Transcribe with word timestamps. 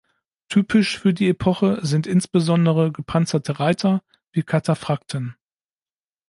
Typisch 0.49 0.97
für 0.97 1.13
die 1.13 1.29
Epoche 1.29 1.77
sind 1.85 2.07
insbesondere 2.07 2.91
gepanzerte 2.91 3.59
Reiter 3.59 4.01
wie 4.31 4.41
Kataphrakten. 4.41 5.35